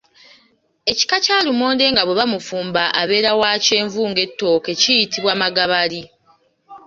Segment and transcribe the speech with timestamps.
[0.91, 6.01] Ekika kya lumonde nga bwe bamufumba abeera wa kyenvu ng’ettooke kiyitibwa magabali.